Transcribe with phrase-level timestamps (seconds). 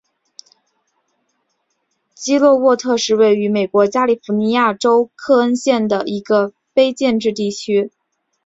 [2.15, 7.91] 基洛沃特是位于美国加利福尼亚州克恩县的一个非建制地区。